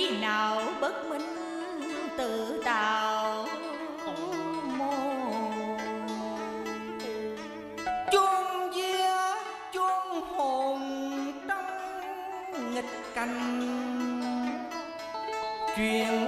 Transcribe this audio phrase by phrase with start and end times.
[0.00, 1.36] trí nào bất minh
[2.16, 3.46] tự tạo?
[4.78, 5.78] Môn
[8.12, 9.08] chuông vía
[9.72, 10.80] chuông hồn
[11.48, 13.60] trong nghịch cảnh.
[15.76, 16.19] Truyền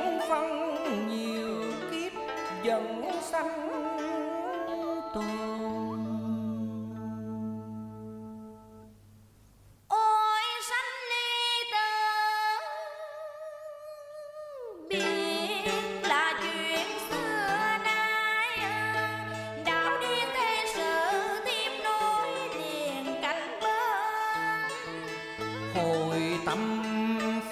[26.44, 26.82] tâm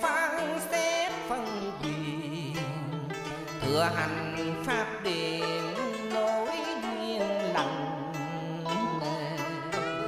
[0.01, 2.57] phán xét phân quyền
[3.61, 5.75] thừa hành pháp điện
[6.15, 6.51] nối
[6.83, 7.23] duyên
[7.55, 8.13] lành.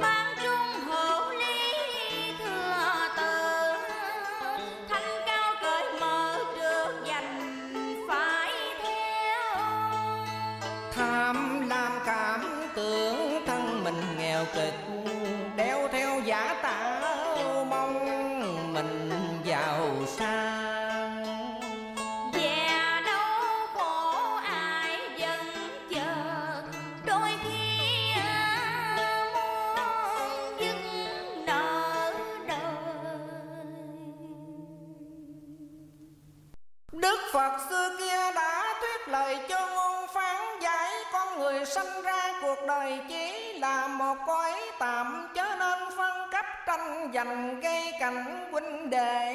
[0.01, 3.73] Mang trung hộ lý thừa tự
[4.89, 8.51] thanh cao cởi mở được dành phải
[8.83, 9.65] theo.
[10.91, 12.41] Tham lam cảm
[12.75, 14.73] tưởng thân mình nghèo cực
[37.33, 40.91] Phật xưa kia đã thuyết lời cho ngôn phán giải.
[41.13, 46.45] Con người sanh ra cuộc đời chỉ là một cõi tạm, Chớ nên phân cấp
[46.65, 49.33] tranh giành gây cảnh huynh đệ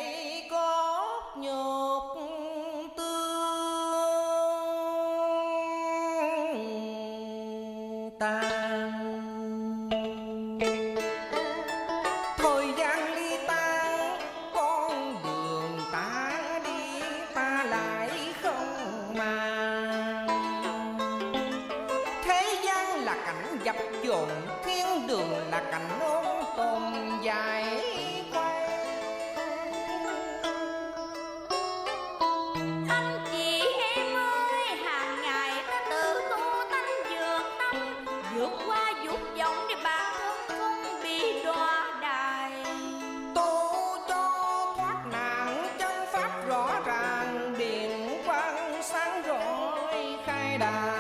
[0.51, 2.48] cốt nhục.
[50.59, 50.98] da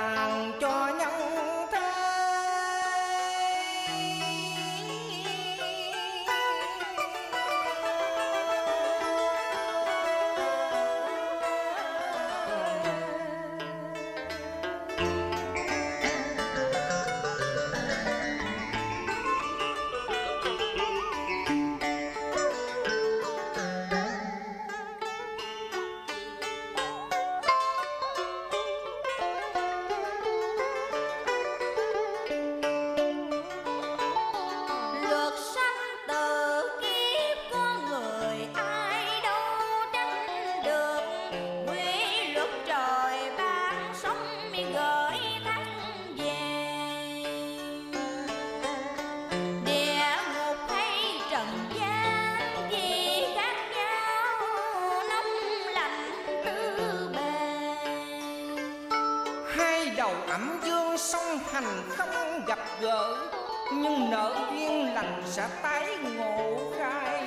[65.38, 67.22] sẽ tái ngộ khai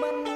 [0.00, 0.33] minh.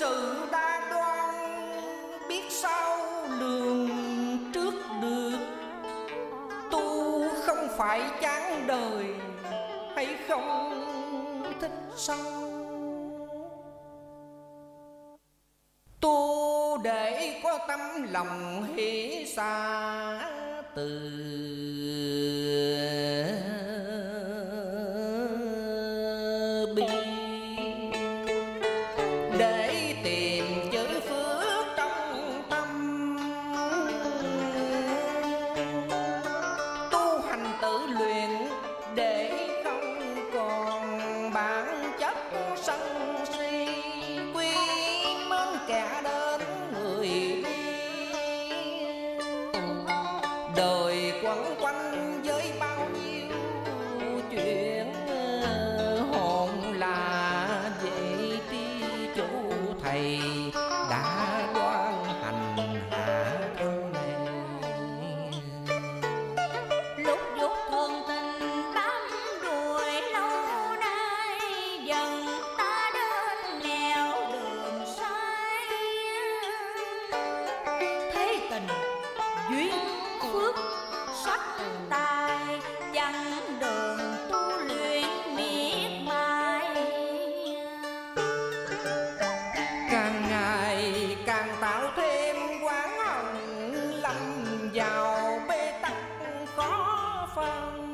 [0.00, 1.34] Sự đa đoan,
[2.28, 2.98] biết sao
[3.38, 3.88] lường
[4.54, 5.38] trước được.
[6.70, 9.04] Tu không phải chán đời
[9.96, 10.74] hay không
[11.60, 12.44] thích sống
[16.00, 17.80] Tu để có tâm
[18.12, 20.20] lòng hỷ xa
[20.74, 20.98] từ
[50.58, 51.87] đời quẩn quanh
[81.28, 81.40] chóp
[81.90, 82.60] tay
[82.92, 83.14] chân
[83.60, 83.98] đường
[84.30, 86.74] tu luyện miệt mài.
[89.90, 93.36] càng ngày càng tạo thêm quán hằng
[94.02, 94.16] lâm
[94.72, 95.92] giàu bê tắc
[96.56, 97.84] khó phân.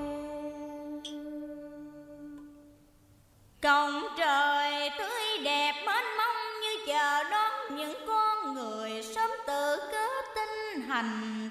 [3.62, 10.24] Cổng trời tươi đẹp mến mong như chờ đón những con người sớm tự kết
[10.34, 11.43] tinh hành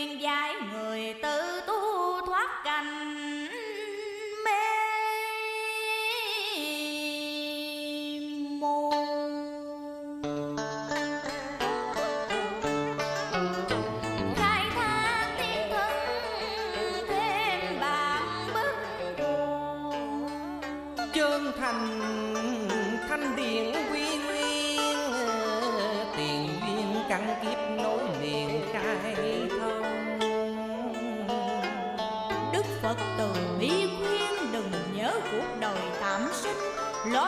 [0.00, 1.39] duyên dãi người tư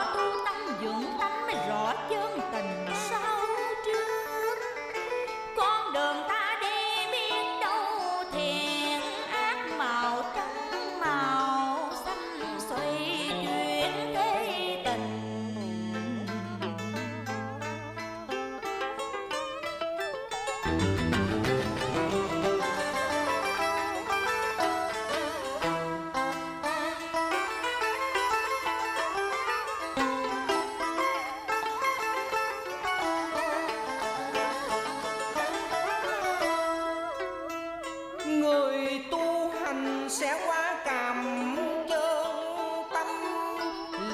[0.03, 0.32] not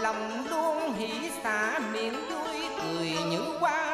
[0.01, 3.88] lòng luôn hỉ xả miệng vui cười như hoa.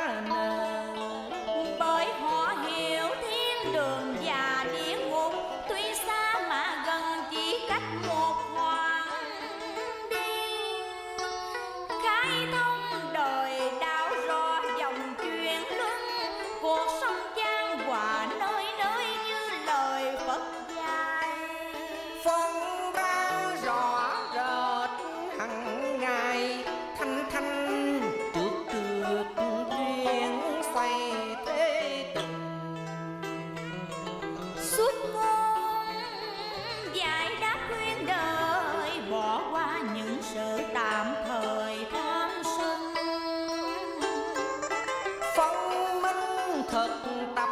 [46.76, 46.90] thật
[47.36, 47.50] tập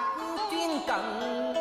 [0.52, 1.53] chuyên cần.